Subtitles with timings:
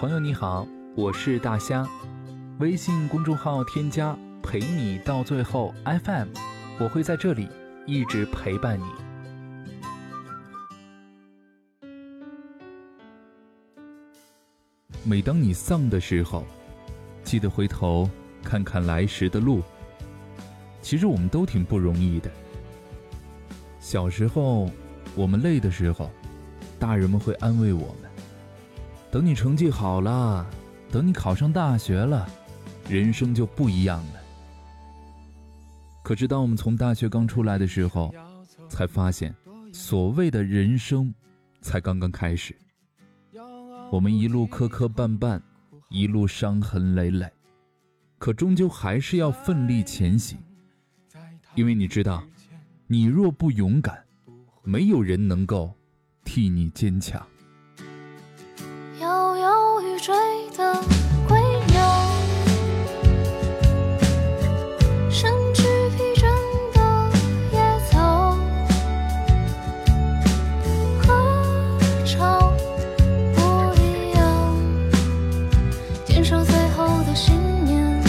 [0.00, 1.86] 朋友你好，我是大虾，
[2.58, 6.28] 微信公众号添加陪你到最后 FM，
[6.78, 7.46] 我会在这里
[7.86, 8.84] 一直陪伴你。
[15.04, 16.46] 每当你丧的时候，
[17.22, 18.08] 记得回头
[18.42, 19.60] 看看来时的路。
[20.80, 22.30] 其实我们都挺不容易的。
[23.78, 24.70] 小时候，
[25.14, 26.10] 我们累的时候，
[26.78, 28.09] 大人们会安慰我们
[29.10, 30.48] ：“等你成绩好了，
[30.90, 32.28] 等你考上大学了，
[32.88, 34.20] 人生就不一样了。”
[36.04, 38.14] 可是当我们从大学刚出来的时候，
[38.68, 39.34] 才发现，
[39.72, 41.12] 所谓的人生，
[41.60, 42.56] 才刚刚开始。
[43.90, 45.40] 我们一路磕磕绊绊，
[45.88, 47.28] 一路伤痕累累，
[48.18, 50.38] 可终究还是要奋力前行，
[51.56, 52.22] 因为你知道，
[52.86, 54.04] 你若不勇敢，
[54.62, 55.74] 没有人能够
[56.22, 57.20] 替你坚强。
[60.60, 60.76] 的
[61.26, 61.80] 归鸟，
[65.08, 65.62] 身躯
[65.96, 66.26] 疲倦
[66.74, 66.78] 的
[67.50, 67.58] 野
[67.90, 68.36] 草，
[71.00, 71.02] 何
[72.04, 72.52] 尝
[73.34, 73.40] 不
[73.80, 74.20] 一样？
[76.04, 78.02] 坚守最后的信念。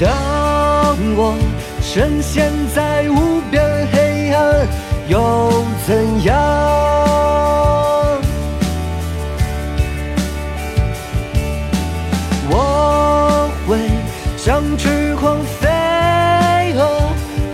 [0.00, 1.36] 当我
[1.80, 4.66] 深陷在无边黑暗，
[5.06, 6.73] 又怎样？
[14.54, 15.68] 像痴狂飞
[16.76, 16.86] 蛾，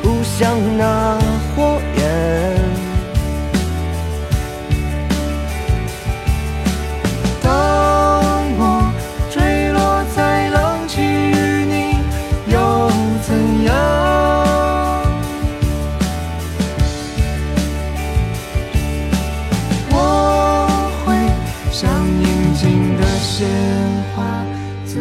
[0.02, 1.18] 扑向那
[1.56, 2.00] 火焰。
[7.42, 7.50] 当
[8.58, 8.92] 我
[9.30, 11.96] 坠落在浪迹与你，
[12.52, 12.90] 又
[13.22, 13.72] 怎样？
[19.88, 19.96] 我
[21.06, 21.16] 会
[21.72, 21.88] 像
[22.20, 23.48] 宁静的鲜
[24.14, 24.44] 花，
[24.84, 25.00] 自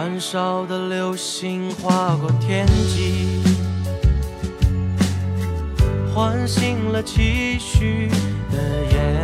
[0.00, 3.42] 燃烧的流星划过天际，
[6.14, 8.08] 唤醒了期许
[8.52, 9.17] 的眼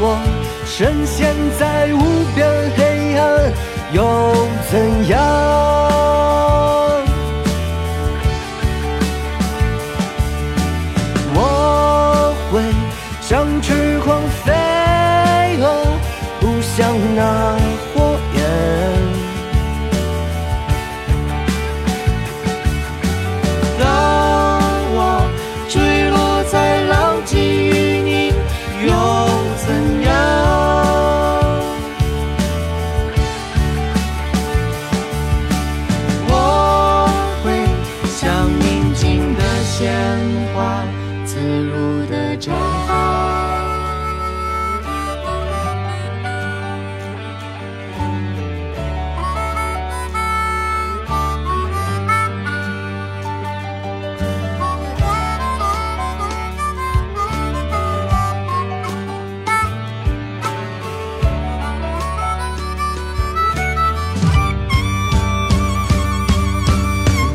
[0.00, 0.18] 我
[0.66, 2.46] 深陷在无边
[2.76, 3.52] 黑暗，
[3.92, 4.34] 又
[4.70, 5.63] 怎样？
[41.46, 42.50] 如的绽
[42.88, 43.04] 放。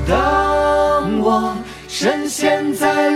[0.08, 1.56] 当我
[1.88, 3.09] 深陷在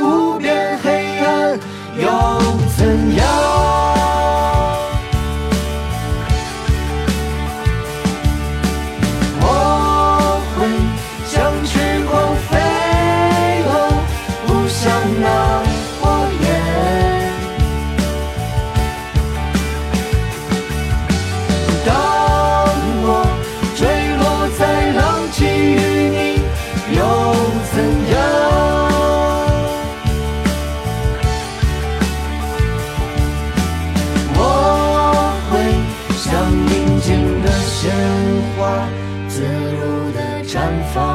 [40.63, 41.12] 南方。